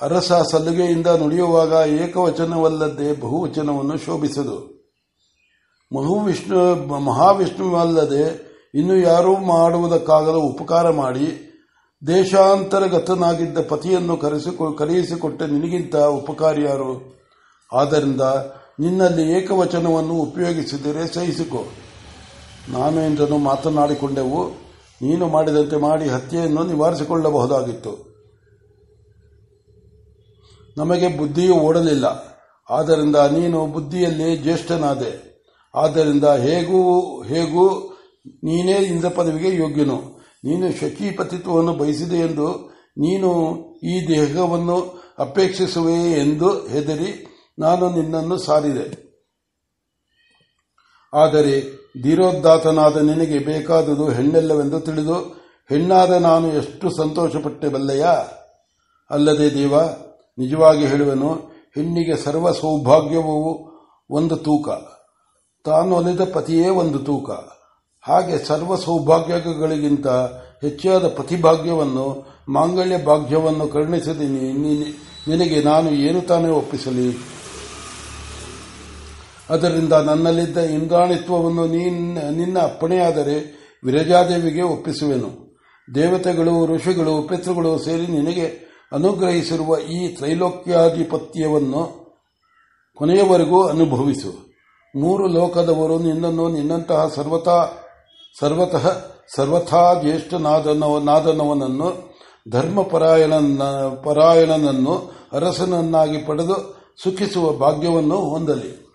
ಅರಸ 0.00 0.32
ಸಲುಗೆಯಿಂದ 0.32 1.06
ನುಡಿಯುವಾಗ 1.06 1.88
ಏಕವಚನವಲ್ಲದೆ 1.88 3.20
ಬಹುವಚನವನ್ನು 3.20 3.98
ಶೋಭಿಸದು. 3.98 4.58
ಮಹುವಿಷ್ಣು 5.94 6.88
ಮಹಾವಿಷ್ಣುವಲ್ಲದೆ 7.00 8.50
ಇನ್ನು 8.74 8.96
ಯಾರೂ 8.96 9.36
ಮಾಡುವುದಕ್ಕಾಗದ 9.36 10.34
ಉಪಕಾರ 10.34 10.90
ಮಾಡಿ, 10.90 11.46
ದೇಶಾಂತರಗತನಾಗಿದ್ದ 12.06 13.58
ಪತಿಯನ್ನು 13.68 14.16
ಕರೆಯಿಸಿಕೊಟ್ಟ 14.76 15.42
ನಿನಗಿಂತ 15.42 15.96
ಉಪಕಾರಿಯಾರು? 15.96 17.19
ಆದ್ದರಿಂದ 17.72 18.24
ನಿನ್ನಲ್ಲಿ 18.80 19.24
ಏಕವಚನವನ್ನು 19.36 20.14
ಉಪಯೋಗಿಸಿದರೆ 20.20 21.02
ಸಹಿಸಿಕೊ. 21.14 21.62
ಇಂದನು 23.06 23.38
ಮಾತನಾಡಿಕೊಂಡೆವು, 23.38 24.40
ನೀನು 25.02 25.24
ಮಾಡಿದಂತೆ 25.28 25.76
ಮಾಡಿ 25.76 26.06
ಹತ್ಯೆಯನ್ನು 26.08 26.62
ನಿವಾರಿಸಿಕೊಳ್ಳಬಹುದಾಗಿತ್ತು. 26.64 27.92
ನಮಗೆ 30.76 31.08
ಬುದ್ಧಿಯು 31.18 31.54
ಓಡಲಿಲ್ಲ, 31.58 32.06
ಆದ್ದರಿಂದ 32.68 33.16
ನೀನು 33.16 33.58
ಬುದ್ಧಿಯಲ್ಲಿ 33.66 34.28
ಜ್ಯೇಷ್ಠನಾದೆ. 34.36 35.12
ಆದ್ದರಿಂದ 35.74 36.26
ಹೇಗೂ 36.46 36.80
ಹೇಗೂ 37.22 37.64
ನೀನೇ 38.44 38.76
ಇಂದ್ರ 38.84 39.08
ಪದವಿಗೆ 39.08 39.50
ಯೋಗ್ಯನು. 39.56 39.98
ನೀನು 40.44 40.66
ಶಚೀಪತಿತ್ವವನ್ನು 40.80 41.72
ಬಯಸಿದೆ 41.72 42.18
ಎಂದು 42.18 42.48
ನೀನು 42.98 43.30
ಈ 43.84 43.94
ದೇಹವನ್ನು 44.08 44.78
ಅಪೇಕ್ಷಿಸುವೆ 45.18 45.98
ಎಂದು 46.20 46.48
ಹೆದರಿ 46.68 47.10
ನಾನು 47.58 47.90
ನಿನ್ನನ್ನು 47.90 48.36
ಸಾರಿದೆ. 48.38 48.86
ಆದರೆ 51.12 51.54
ಧೀರೋದ್ದಾತನಾದ 52.02 52.96
ನಿನಗೆ 52.96 53.38
ಬೇಕಾದುದು 53.38 54.08
ಹೆಣ್ಣೆಲ್ಲವೆಂದು 54.08 54.80
ತಿಳಿದು, 54.80 55.16
ಹೆಣ್ಣಾದ 55.68 56.10
ನಾನು 56.10 56.46
ಎಷ್ಟು 56.52 56.90
ಸಂತೋಷಪಟ್ಟೆ 56.90 57.68
ಬಲ್ಲೆಯ 57.68 58.04
ಅಲ್ಲದೆ 59.10 59.54
ದೇವ, 59.54 59.74
ನಿಜವಾಗಿ 60.38 60.86
ಹೇಳುವನು, 60.86 61.30
ಹೆಣ್ಣಿಗೆ 61.74 62.16
ಸರ್ವ 62.16 62.52
ಸೌಭಾಗ್ಯವೂ 62.52 63.36
ಒಂದು 64.10 64.36
ತೂಕ. 64.36 64.68
ತಾನು 65.64 65.96
ಒಲಿದ 65.96 66.20
ಪತಿಯೇ 66.32 66.68
ಒಂದು 66.68 66.98
ತೂಕ. 66.98 67.30
ಹಾಗೆ 68.04 68.36
ಸರ್ವ 68.44 68.76
ಸೌಭಾಗ್ಯಗಳಿಗಿಂತ 68.76 70.06
ಹೆಚ್ಚಾದ 70.62 71.08
ಪತಿಭಾಗ್ಯವನ್ನು, 71.08 72.06
ಮಾಂಗಲ್ಯ 72.48 72.98
ಭಾಗ್ಯವನ್ನು 73.04 73.68
ಕರುಣಿಸದೆ 73.68 74.26
ನಿನಗೆ 75.30 75.62
ನಾನು 75.62 75.90
ಏನು 75.90 76.20
ತಾನೇ 76.20 76.50
ಒಪ್ಪಿಸಲಿ? 76.50 77.08
ಅದರಿಂದ 79.50 79.92
ನನ್ನಲ್ಲಿದ್ದ 79.92 80.58
ಇಂದ್ರಾಣಿತ್ವವನ್ನು 80.58 81.66
ನಿನ್ನ 82.30 82.58
ಅಪ್ಪಣೆಯಾದರೆ 82.58 83.60
ವಿರಜಾದೇವಿಗೆ 83.84 84.62
ಒಪ್ಪಿಸುವೆನು. 84.62 85.58
ದೇವತೆಗಳು, 85.94 86.66
ಋಷಿಗಳು, 86.66 87.22
ಪಿತೃಗಳು 87.22 87.78
ಸೇರಿ 87.78 88.06
ನಿನಗೆ 88.06 88.70
ಅನುಗ್ರಹಿಸಿರುವ 88.92 89.78
ಈ 89.78 90.08
ತ್ರೈಲೋಕ್ಯಾಧಿಪತ್ಯವನ್ನು 90.08 92.00
ಕೊನೆಯವರೆಗೂ 92.94 93.66
ಅನುಭವಿಸು. 93.66 94.50
ಮೂರು 94.96 95.26
ಲೋಕದವರು 95.26 95.98
ನಿನ್ನನ್ನು 95.98 96.48
ನಿನ್ನಂತಹ 96.48 97.10
ಸರ್ವತಾ, 97.14 97.72
ಸರ್ವತಃ, 98.40 98.90
ಸರ್ವಥಾ 99.36 100.02
ಜ್ಯೇಷ್ಠನಾದನವನನ್ನು 100.02 102.10
ಧರ್ಮಪರಾಯಣ 102.50 103.34
ಪರಾಯಣನನ್ನು 104.02 105.12
ಅರಸನನ್ನಾಗಿ 105.32 106.18
ಪಡೆದು 106.18 106.86
ಸುಖಿಸುವ 107.02 107.52
ಭಾಗ್ಯವನ್ನು 107.52 108.16
ಹೊಂದಲಿ. 108.16 108.89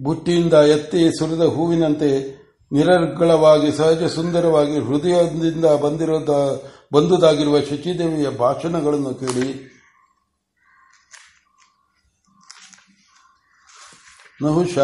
ಬುಟ್ಟಿಯಿಂದ 0.00 0.52
ಎತ್ತಿ 0.52 1.18
ಸುರಿದ 1.18 1.40
ಹೂವಿನಂತೆ 1.40 2.38
ನಿರರ್ಗಳವಾಗಿ, 2.72 3.72
ಸಹಜ 3.72 4.02
ಸುಂದರವಾಗಿ 4.02 4.78
ಹೃದಯದಿಂದ 4.78 5.64
ಬಂದಿರೋದ, 5.64 6.28
ಬಂದುದಾಗಿರುವ 6.92 7.60
ಶಚಿದೇವಿಯ 7.60 8.28
ಭಾಷಣಗಳನ್ನು 8.28 9.14
ಕೇಳಿ 9.14 9.78
ನಹುಷ 14.42 14.78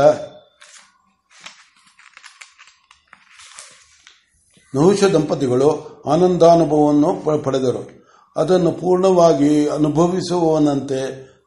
ನಹುಷ 4.75 5.05
ದಂಪತಿಗಳು 5.05 6.03
ಆನಂದಾನುಭವವನ್ನು 6.07 7.43
ಪಡೆದರು. 7.43 8.05
ಅದನ್ನು 8.37 8.73
ಪೂರ್ಣವಾಗಿ 8.73 9.69
ಅನುಭವಿಸುವವನಂತೆ 9.69 11.01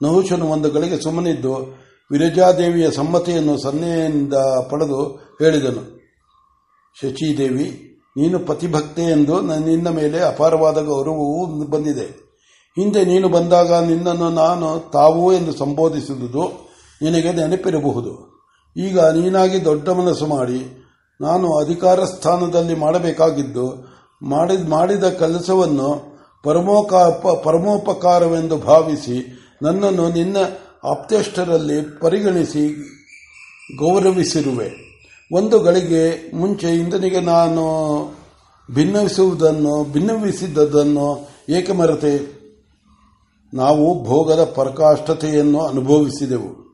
ನಹುಷನು 0.03 0.45
ಒಂದು 0.45 0.71
ಗಳಿಗೆ 0.71 1.03
ಸುಮ್ಮನಿದ್ದು 1.03 1.86
ವಿರಜಾದೇವಿಯ 2.11 2.87
ಸಮ್ಮತಿಯನ್ನು 2.91 3.55
ಸನ್ನೆಯಿಂದ 3.63 4.33
ಪಡೆದು 4.69 5.01
ಹೇಳಿದನು. 5.41 5.83
ಶಚಿದೇವಿ, 6.97 7.67
ನೀನು 8.17 8.37
ಪತಿಭಕ್ತೆ 8.39 9.03
ಎಂದು 9.11 9.35
ನಿನ್ನ 9.41 9.89
ಮೇಲೆ 9.89 10.19
ಅಪಾರವಾದ 10.25 10.77
ಗೌರವವೂ 10.81 11.65
ಬಂದಿದೆ. 11.65 12.07
ಹಿಂದೆ 12.77 13.01
ನೀನು 13.05 13.27
ಬಂದಾಗ 13.29 13.71
ನಿನ್ನನ್ನು 13.83 14.29
ನಾನು 14.29 14.69
ತಾವು 14.93 15.25
ಎಂದು 15.33 15.53
ಸಂಬೋಧಿಸಿದುದು 15.57 16.45
ನಿನಗೆ 17.01 17.31
ನೆನಪಿರಬಹುದು. 17.31 18.13
ಈಗ 18.75 18.99
ನೀನಾಗಿ 18.99 19.59
ದೊಡ್ಡ 19.65 19.87
ಮನಸ್ಸು 19.89 20.25
ಮಾಡಿ, 20.27 20.59
ನಾನು 21.21 21.47
ಅಧಿಕಾರ 21.57 21.99
ಸ್ಥಾನದಲ್ಲಿ 22.05 22.75
ಮಾಡಬೇಕಾಗಿದ್ದು, 22.75 23.67
ಮಾಡಿದ 24.69 25.05
ಕೆಲಸವನ್ನು 25.19 25.89
ಪರಮೋಪಕಾರವೆಂದು 27.43 28.57
ಭಾವಿಸಿ 28.57 29.17
ನನ್ನನ್ನು 29.61 30.05
ನಿನ್ನ 30.09 30.37
ಆಪ್ತೇಷ್ಟರಲ್ಲಿ 30.83 31.99
ಪರಿಗಣಿಸಿ 31.99 32.73
ಗೌರವಿಸಿರುವೆ. 33.77 34.71
ಒಂದು 35.31 35.59
ಗಳಿಗೆ 35.59 36.35
ಮುಂಚೆ 36.35 36.75
ಇಂದನಿಗೆ 36.75 37.19
ನಾನು 37.19 37.63
ಭಿನ್ನವಿಸುವುದನ್ನು 38.73 39.91
ಭಿನ್ನವಿಸಿದ್ದನ್ನು 39.91 41.29
ಏಕೆ 41.49 41.73
ಮರೆತೆ? 41.73 42.37
ನಾವು 43.53 44.03
ಭೋಗದ 44.03 44.43
ಪರಕಾಷ್ಠತೆಯನ್ನು 44.43 45.59
ಅನುಭವಿಸಿದೆವು. 45.59 46.67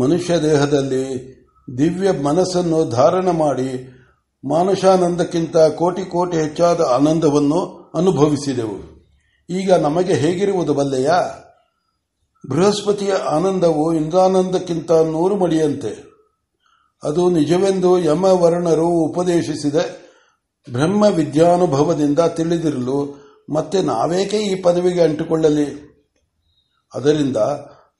ಮನುಷ್ಯ 0.00 0.40
ದೇಹದಲ್ಲಿ 0.42 1.36
ದಿವ್ಯ 1.78 2.12
ಮನಸ್ಸನ್ನು 2.12 2.90
ಧಾರಣ 2.90 3.30
ಮಾಡಿ 3.30 3.92
ಮಾನುಷಾನಂದಕ್ಕಿಂತ 4.48 5.56
ಕೋಟಿ 5.56 6.02
ಕೋಟಿ 6.02 6.36
ಹೆಚ್ಚಾದ 6.36 6.80
ಆನಂದವನ್ನು 6.80 7.92
ಅನುಭವಿಸಿದೆವು. 7.94 9.06
ಈಗ 9.50 9.72
ನಮಗೆ 9.72 10.14
ಹೇಗಿರುವುದು 10.14 10.74
ಬಲ್ಲೆಯ? 10.74 11.10
ಬೃಹಸ್ಪತಿಯ 12.50 13.12
ಆನಂದವು 13.12 13.94
ಇಂದ್ರಾನಂದಕ್ಕಿಂತ 13.94 14.92
ನೂರು 14.92 15.36
ಮಡಿಯಂತೆ. 15.36 16.06
ಅದು 17.02 17.30
ನಿಜವೆಂದು 17.30 17.98
ಯಮವರ್ಣರು 17.98 18.86
ಉಪದೇಶಿಸಿದ 18.86 19.74
ಬ್ರಹ್ಮ 20.72 21.02
ವಿದ್ಯಾನುಭವದಿಂದ 21.02 22.18
ತಿಳಿದಿರಲು 22.18 23.26
ಮತ್ತೆ 23.54 23.82
ನಾವೇಕೆ 23.82 24.36
ಈ 24.36 24.54
ಪದವಿಗೆ 24.54 25.02
ಅಂಟಿಕೊಳ್ಳಲಿ? 25.02 25.96
ಅದರಿಂದ 26.94 27.36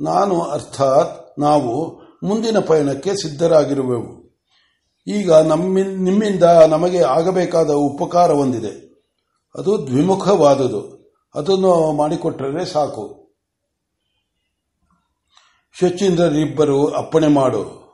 ನಾನು 0.00 0.40
ಅರ್ಥಾತ್ 0.40 1.40
ನಾವು 1.40 2.00
ಮುಂದಿನ 2.22 2.58
ಪಯಣಕ್ಕೆ 2.58 3.14
ಸಿದ್ಧರಾಗಿರುವೆವು. 3.14 4.26
ಈಗ 5.06 5.32
ನಿಮ್ಮಿಂದ 5.32 6.42
ನಮಗೆ 6.42 7.02
ಆಗಬೇಕಾದ 7.02 7.70
ಉಪಕಾರ 7.70 8.32
ಹೊಂದಿದೆ 8.32 8.86
ಅದು 9.54 9.86
ದ್ವಿಮುಖವಾದುದು. 9.86 10.80
ಅದನ್ನು 11.34 11.92
ಮಾಡಿಕೊಟ್ಟರೆ 11.92 12.64
ಸಾಕು. 12.64 13.25
ಶಚೀಂದ್ರರಿಬ್ಬರು 15.80 16.86
ಅಪ್ಪಣೆ 16.86 17.26
ಮಾಡು. 17.26 17.86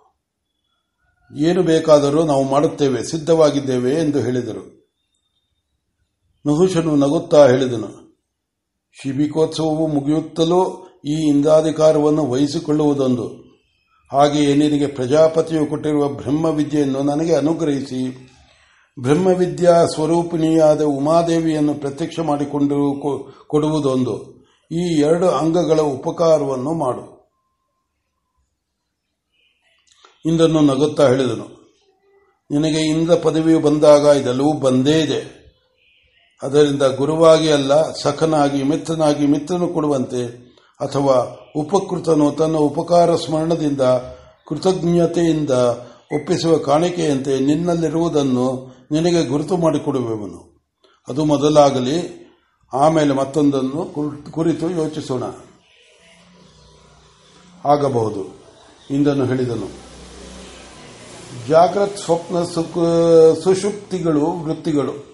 ಏನು 1.36 1.62
ಬೇಕಾದರೂ 1.62 2.24
ನಾವು 2.24 2.44
ಮಾಡುತ್ತೇವೆ, 2.44 3.02
ಸಿದ್ಧವಾಗಿದ್ದೇವೆ 3.02 3.92
ಎಂದು 3.92 4.20
ಹೇಳಿದರು. 4.20 4.82
ನಹುಶನು 6.46 6.96
ನಗುತ್ತಾ 6.96 7.46
ಹೇಳಿದನು. 7.46 8.20
ಶಿಬಿಕೋತ್ಸವವು 9.02 9.86
ಮುಗಿಯುತ್ತಲೂ 9.86 10.86
ಈ 11.04 11.12
ಇಂದಾಧಿಕಾರವನ್ನು 11.12 12.26
ವಹಿಸಿಕೊಳ್ಳುವುದೊಂದು. 12.26 13.26
ಹಾಗೆಯೇ 14.12 14.54
ನಿನಗೆ 14.54 14.86
ಪ್ರಜಾಪತಿಯು 14.86 15.66
ಕೊಟ್ಟಿರುವ 15.66 16.08
ಬ್ರಹ್ಮವಿದ್ಯೆಯನ್ನು 16.08 17.02
ನನಗೆ 17.02 17.34
ಅನುಗ್ರಹಿಸಿ. 17.34 18.28
ಬ್ರಹ್ಮವಿದ್ಯಾ 19.00 19.86
ಸ್ವರೂಪಿಣಿಯಾದ 19.86 20.82
ಉಮಾದೇವಿಯನ್ನು 20.82 21.74
ಪ್ರತ್ಯಕ್ಷ 21.74 22.20
ಮಾಡಿಕೊಂಡು 22.20 23.00
ಕೊಡುವುದೊಂದು. 23.46 24.44
ಈ 24.72 25.00
ಎರಡು 25.00 25.28
ಅಂಗಗಳ 25.28 25.80
ಉಪಕಾರವನ್ನು 25.80 26.74
ಮಾಡು. 26.74 27.21
ಇಂದನ್ನು 30.24 30.60
ನಗುತ್ತಾ 30.60 31.04
ಹೇಳಿದನು, 31.08 31.46
ನಿನಗೆ 32.50 32.80
ಇಂದ 32.88 33.10
ಪದವಿಯು 33.10 33.60
ಬಂದಾಗ 33.60 34.04
ಇದೆಲ್ಲವೂ 34.16 34.52
ಬಂದೇ 34.52 34.96
ಇದೆ. 35.00 35.20
ಅದರಿಂದ 36.42 36.82
ಗುರುವಾಗಿ 36.82 37.48
ಅಲ್ಲ, 37.50 37.72
ಸಖನಾಗಿ, 37.92 38.62
ಮಿತ್ರನಾಗಿ 38.62 39.26
ಮಿತ್ರನು 39.26 39.68
ಕೊಡುವಂತೆ, 39.68 40.22
ಅಥವಾ 40.80 41.16
ಉಪಕೃತನು 41.56 42.26
ತನ್ನ 42.30 42.56
ಉಪಕಾರ 42.56 43.16
ಸ್ಮರಣದಿಂದ, 43.16 43.82
ಕೃತಜ್ಞತೆಯಿಂದ 44.48 45.50
ಒಪ್ಪಿಸುವ 46.12 46.56
ಕಾಣಿಕೆಯಂತೆ 46.58 47.34
ನಿನ್ನಲ್ಲಿರುವುದನ್ನು 47.40 48.46
ನಿನಗೆ 48.90 49.22
ಗುರುತು 49.24 49.56
ಮಾಡಿಕೊಡುವೆವನು. 49.56 50.40
ಅದು 51.08 51.24
ಮೊದಲಾಗಲಿ, 51.24 51.98
ಆಮೇಲೆ 52.72 53.14
ಮತ್ತೊಂದನ್ನು 53.14 53.80
ಕುರಿತು 54.32 54.66
ಯೋಚಿಸೋಣ. 54.70 55.24
ಆಗಬಹುದು 57.64 58.22
ಇಂದನು 58.90 59.24
ಹೇಳಿದನು. 59.24 59.68
ಜಾಗ್ರತ್ 61.48 61.96
ಸ್ವಪ್ನ 61.96 62.42
ಸುಷುಪ್ತಿಗಳು 63.40 64.26
ವೃತ್ತಿಗಳು. 64.44 65.12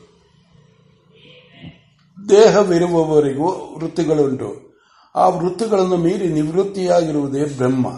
ದೇಹವಿರುವವರಿಗೂ 2.28 3.78
ವೃತ್ತಿಗಳುಂಟು. 3.78 4.80
ಆ 5.14 5.28
ವೃತ್ತಿಗಳನ್ನು 5.28 5.96
ಮೀರಿ 5.96 6.28
ನಿವೃತ್ತಿಯಾಗಿರುವುದೇ 6.28 7.44
ಬ್ರಹ್ಮ. 7.44 7.88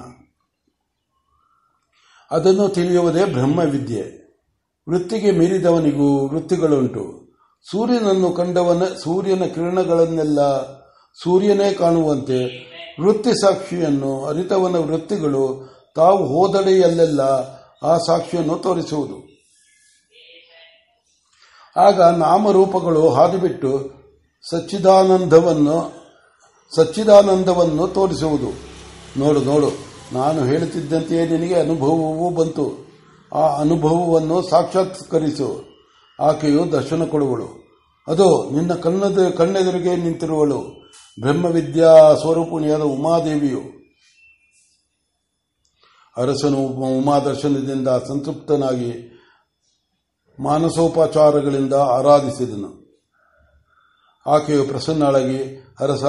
ಅದನ್ನು 2.30 2.68
ತಿಳಿಯುವುದೇ 2.68 3.24
ಬ್ರಹ್ಮವಿದ್ಯೆ. 3.24 4.02
ವೃತ್ತಿಗೆ 4.88 5.30
ಮೀರಿದವನಿಗೂ 5.30 6.28
ವೃತ್ತಿಗಳುಂಟು. 6.28 7.32
ಸೂರ್ಯನನ್ನು 7.70 8.30
ಕಂಡವನ, 8.30 8.84
ಸೂರ್ಯನ 8.84 9.44
ಕಿರಣಗಳನ್ನೆಲ್ಲ 9.44 10.62
ಸೂರ್ಯನೇ 11.22 11.72
ಕಾಣುವಂತೆ 11.72 12.70
ವೃತ್ತಿ 13.00 13.40
ಸಾಕ್ಷಿಯನ್ನು 13.40 14.26
ಅರಿತವನ 14.26 14.76
ವೃತ್ತಿಗಳು 14.76 15.70
ತಾವು 15.96 16.26
ಹೋದಡೆಯಲ್ಲೆಲ್ಲ 16.26 17.59
ಆ 17.82 17.96
ಸಾಕ್ಷಿಯನ್ನು 17.96 18.56
ತೋರಿಸುವುದು. 18.56 19.30
ಆಗ 21.76 22.02
ನಾಮರೂಪಗಳು 22.02 23.08
ಹಾದುಬಿಟ್ಟು 23.08 23.90
ಸಚ್ಚಿದಾನಂದವನ್ನು 24.50 25.92
ಸಚ್ಚಿದಾನಂದವನ್ನು 26.76 27.88
ತೋರಿಸುವುದು. 27.88 28.50
ನೋಡು 29.18 29.40
ನೋಡು, 29.40 29.70
ನಾನು 30.12 30.44
ಹೇಳುತ್ತಿದ್ದಂತೆಯೇ 30.44 31.26
ನಿನಗೆ 31.26 31.54
ಅನುಭವವೂ 31.54 32.30
ಬಂತು. 32.30 32.90
ಆ 33.34 33.56
ಅನುಭವವನ್ನು 33.56 34.42
ಸಾಕ್ಷಾತ್ಕರಿಸು. 34.42 35.64
ಆಕೆಯು 36.20 36.72
ದರ್ಶನ 36.72 37.04
ಕೊಡುವಳು. 37.04 37.48
ಅದು, 38.08 38.50
ನಿನ್ನ 38.50 38.74
ಕಣ್ಣದ, 38.74 39.28
ಕಣ್ಣೆದುರಿಗೆ 39.36 39.96
ನಿಂತಿರುವಳು. 39.96 40.58
ಬ್ರಹ್ಮವಿದ್ಯಾ 41.20 42.14
ಸ್ವರೂಪಿಣಿಯಾದ 42.14 42.80
ಉಮಾದೇವಿಯು. 42.80 43.79
ಅರಸನು 46.20 46.56
ಉಮಾದರ್ಶನದಿಂದ 46.98 47.88
ಸಂತೃಪ್ತನಾಗಿ 47.88 49.10
ಮಾನಸೋಪಚಾರಗಳಿಂದ 50.40 51.74
ಆರಾಧಿಸಿದನು. 51.74 52.80
ಆಕೆಯು 54.26 54.64
ಪ್ರಸನ್ನಳಾಗಿ, 54.64 55.66
ಅರಸ, 55.80 56.04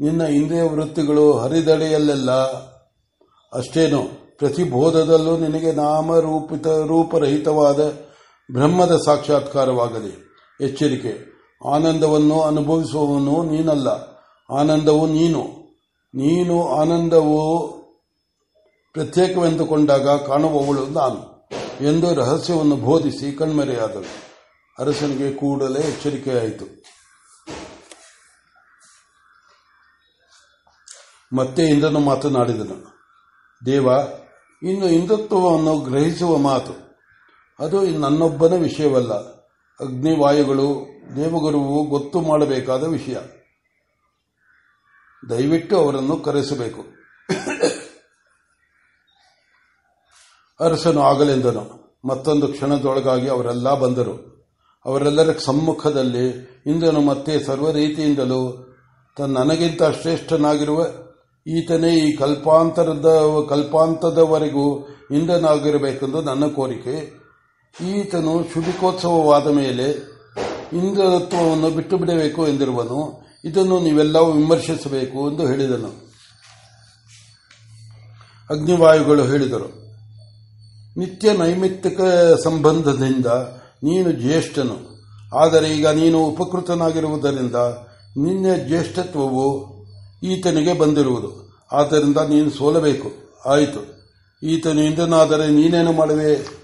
ನಿನ್ನ 0.00 0.20
ಇಂದ್ರಿಯ 0.20 0.62
ವೃತ್ತಿಗಳು 0.62 1.32
ಹರಿದಡೆಯಲ್ಲೆಲ್ಲ. 1.32 2.30
ಅಷ್ಟೇನು, 3.52 4.02
ಪ್ರತಿಬೋಧದಲ್ಲೂ 4.38 5.36
ನಿನಗೆ 5.36 5.72
ನಾಮರೂಪಿತ, 5.72 6.66
ರೂಪರಹಿತವಾದ 6.66 7.90
ಬ್ರಹ್ಮದ 8.52 8.96
ಸಾಕ್ಷಾತ್ಕಾರವಾಗಲಿ. 9.06 10.32
ಎಚ್ಚರಿಕೆ, 10.60 11.32
ಆನಂದವನ್ನು 11.68 12.40
ಅನುಭವಿಸುವವನು 12.40 13.42
ನೀನಲ್ಲ. 13.42 13.88
ಆನಂದವು 14.50 15.06
ನೀನು. 15.06 15.62
ನೀನು 16.14 16.68
ಆನಂದವು 16.68 17.81
ಪ್ರತ್ಯೇಕವೆಂದುಕೊಂಡಾಗ 18.92 20.08
ಕಾಣುವವಳು 20.08 20.86
ನಾನು 20.86 21.48
ಎಂದು 21.80 22.14
ರಹಸ್ಯವನ್ನು 22.14 22.76
ಬೋಧಿಸಿ 22.76 23.32
ಕಣ್ಮರೆಯಾದಳು. 23.32 24.32
ಅರಸನಿಗೆ 24.78 25.32
ಕೂಡಲೇ 25.32 25.80
ಎಚ್ಚರಿಕೆಯಾಯಿತು. 25.80 26.64
ಮತ್ತೆ 31.36 31.62
ಇಂದ್ರನು 31.62 32.00
ಮಾತನಾಡಿದನು. 32.00 33.08
ದೇವ, 33.66 33.88
ಇನ್ನು 34.62 34.86
ಹಿಂದುತ್ವವನ್ನು 34.86 35.78
ಗ್ರಹಿಸುವ 35.78 36.36
ಮಾತು, 36.36 36.72
ಅದು 37.64 37.86
ನನ್ನೊಬ್ಬನ 37.86 38.52
ವಿಷಯವಲ್ಲ. 38.54 39.12
ಅಗ್ನಿವಾಯುಗಳು 39.80 40.86
ದೇವಗುರುವು 41.16 41.84
ಗೊತ್ತು 41.84 42.20
ಮಾಡಬೇಕಾದ 42.20 42.86
ವಿಷಯ. 42.86 43.16
ದಯವಿಟ್ಟು 45.30 45.78
ಅವರನ್ನು 45.78 46.16
ಕರೆಸಬೇಕು. 46.16 47.01
ಅರಸನು 50.62 51.00
ಆಗಲೆಂದನು. 51.00 51.82
ಮತ್ತೊಂದು 52.04 52.48
ಕ್ಷಣದೊಳಗಾಗಿ 52.48 53.28
ಅವರೆಲ್ಲ 53.28 53.74
ಬಂದರು. 53.74 54.32
ಅವರೆಲ್ಲರ 54.86 55.36
ಸಮ್ಮುಖದಲ್ಲಿ 55.38 56.28
ಇಂದ್ರನು 56.66 57.00
ಮತ್ತೆ 57.00 57.44
ಸರ್ವ 57.44 57.70
ರೀತಿಯಿಂದಲೂ 57.70 58.68
ತನ್ನ 59.18 59.38
ನನಗಿಂತ 59.38 59.82
ಶ್ರೇಷ್ಠನಾಗಿರುವ 59.82 60.86
ಈತನೇ 61.46 61.94
ಈ 61.94 62.16
ಕಲ್ಪಾಂತರದ, 62.16 63.22
ಕಲ್ಪಾಂತದವರೆಗೂ 63.48 64.88
ಇಂದನಾಗಿರಬೇಕೆಂದು 65.10 66.22
ನನ್ನ 66.22 66.46
ಕೋರಿಕೆ. 66.46 67.22
ಈತನು 67.84 68.44
ಶುಭಿಕೋತ್ಸವವಾದ 68.54 69.46
ಮೇಲೆ 69.46 69.90
ಇಂದ್ರತ್ವವನ್ನು 70.72 71.70
ಬಿಟ್ಟು 71.70 71.96
ಬಿಡಬೇಕು 71.96 72.48
ಎಂದಿರುವನು. 72.48 73.22
ಇದನ್ನು 73.44 73.80
ನೀವೆಲ್ಲವೂ 73.80 74.32
ವಿಮರ್ಶಿಸಬೇಕು 74.32 75.30
ಎಂದು 75.30 75.46
ಹೇಳಿದನು. 75.46 76.12
ಅಗ್ನಿವಾಯುಗಳು 78.50 79.24
ಹೇಳಿದರು. 79.24 79.81
ನಿತ್ಯ 80.98 81.32
ನೈಮಿತ್ತಿಕ 81.32 82.00
ಸಂಬಂಧದಿಂದ 82.44 83.26
ನೀನು 83.82 84.12
ಜ್ಯೇಷ್ಠನು. 84.12 84.92
ಆದರೆ 85.36 85.70
ಈಗ 85.70 85.86
ನೀನು 85.86 86.24
ಉಪಕೃತನಾಗಿರುವುದರಿಂದ 86.24 87.54
ನಿನ್ನ 88.16 88.46
ಜ್ಯೇಷ್ಠತ್ವವು 88.66 89.72
ಈತನಿಗೆ 90.22 90.72
ಬಂದಿರುವುದು. 90.72 91.58
ಆದ್ದರಿಂದ 91.72 92.16
ನೀನು 92.16 92.50
ಸೋಲಬೇಕು. 92.50 93.10
ಆಯಿತು. 93.48 94.02
ಈತನು 94.42 94.80
ಇಂದನಾದರೆ 94.80 95.50
ನೀನೇನು 95.50 95.92
ಮಾಡುವೆ? 95.92 96.62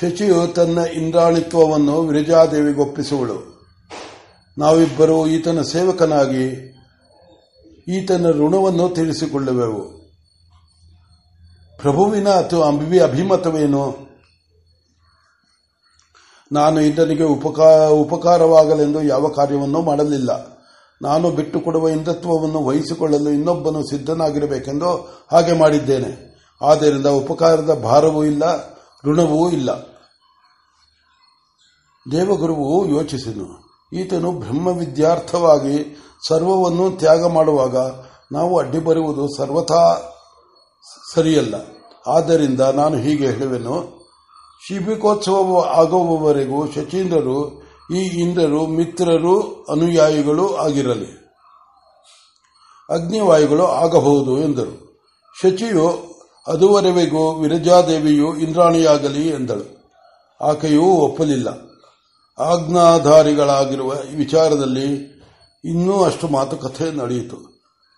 ಶಚಿಯು 0.00 0.54
ತನ್ನ 0.54 0.78
ಇಂದ್ರಾಣಿತ್ವವನ್ನು 0.78 2.02
ವಿರಜಾದೇವಿಗೆ 2.02 2.80
ಒಪ್ಪಿಸುವಳು 2.80 3.60
ನಾವಿಬ್ಬರು 4.58 5.26
ಈತನ 5.26 5.62
ಸೇವಕನಾಗಿ 5.62 6.76
ಈತನ 7.88 8.30
ಋಣವನ್ನು 8.30 8.88
ತೀರಿಸಿಕೊಳ್ಳುವೆವು. 8.88 9.99
ಪ್ರಭುವಿನ 11.80 12.28
ಅಥವಾ 12.28 12.66
ಅಭಿಮತವೇನು? 12.98 14.10
ನಾನು 16.52 16.80
ಇಂದ್ರನಿಗೆ 16.80 17.22
ಉಪಕಾರವಾಗಲೆಂದು 18.02 19.02
ಯಾವ 19.02 19.28
ಕಾರ್ಯವನ್ನು 19.28 19.82
ಮಾಡಲಿಲ್ಲ. 19.82 20.30
ನಾನು 21.02 21.30
ಬಿಟ್ಟುಕೊಡುವ 21.30 21.88
ಇಂದತ್ವವನ್ನು 21.88 22.64
ವಹಿಸಿಕೊಳ್ಳಲು 22.64 23.30
ಇನ್ನೊಬ್ಬನು 23.30 23.82
ಸಿದ್ಧನಾಗಿರಬೇಕೆಂದು 23.90 24.90
ಹಾಗೆ 25.32 25.52
ಮಾಡಿದ್ದೇನೆ. 25.52 26.12
ಆದ್ದರಿಂದ 26.62 27.06
ಉಪಕಾರದ 27.06 27.74
ಭಾರವೂ 27.82 28.24
ಇಲ್ಲ, 28.24 28.44
ಋಣವೂ 29.04 29.50
ಇಲ್ಲ. 29.50 29.70
ದೇವಗುರುವು 32.12 32.88
ಯೋಚಿಸಿದನು, 32.88 33.48
ಈತನು 33.92 34.32
ಬ್ರಹ್ಮವಿದ್ಯಾರ್ಥವಾಗಿ 34.32 35.76
ಸರ್ವವನ್ನು 36.28 36.90
ತ್ಯಾಗ 36.90 37.26
ಮಾಡುವಾಗ 37.26 37.76
ನಾವು 38.32 38.58
ಅಡ್ಡಿ 38.58 38.78
ಬರುವುದು 38.78 39.24
ಸರ್ವಥಾ 39.36 39.82
ಸರಿಯಲ್ಲ. 41.14 41.54
ಆದ್ದರಿಂದ 42.06 42.60
ನಾನು 42.60 42.96
ಹೀಗೆ 42.96 43.26
ಹೇಳುವೆನು. 43.26 44.00
ಶಿಬಿಕೋತ್ಸವ 44.66 45.72
ಆಗುವವರೆಗೂ 45.76 46.66
ಶಚೀಂದ್ರರು, 46.66 47.62
ಈ 47.94 47.98
ಇಂದ್ರರು 47.98 48.66
ಮಿತ್ರರು, 48.66 49.66
ಅನುಯಾಯಿಗಳು 49.70 50.56
ಆಗಿರಲಿ. 50.56 51.20
ಅಗ್ನಿವಾಯುಗಳು 52.90 53.66
ಆಗಬಹುದು 53.66 54.38
ಎಂದರು. 54.38 55.02
ಶಚಿಯು 55.42 56.10
ಅದುವರೆಗೂ 56.46 57.34
ವಿರಜಾದೇವಿಯು 57.34 58.36
ಇಂದ್ರಾಣಿಯಾಗಲಿ 58.36 59.28
ಎಂದಳು. 59.28 59.96
ಆಕೆಯೂ 60.40 60.82
ಒಪ್ಪಲಿಲ್ಲ. 60.82 61.48
ಆಜ್ಞಾಧಾರಿಗಳಾಗಿರುವ 62.38 63.92
ವಿಚಾರದಲ್ಲಿ 64.16 65.20
ಇನ್ನೂ 65.64 66.04
ಅಷ್ಟು 66.04 66.28
ಮಾತುಕತೆ 66.28 66.96
ನಡೆಯಿತು. 66.96 67.36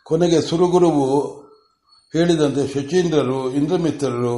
ಕೊನೆಗೆ 0.04 0.42
ಸುರುಗುರುವು 0.42 1.41
ಹೇಳಿದಂತೆ 2.12 2.68
ಶಚೀಂದ್ರರು 2.68 3.50
ಇಂದ್ರಮಿತ್ರರು 3.50 4.34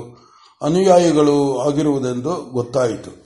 ಅನುಯಾಯಿಗಳು 0.63 1.61
ಆಗಿರುವುದೆಂದು 1.61 2.35
ಗೊತ್ತಾಯಿತು. 2.35 3.24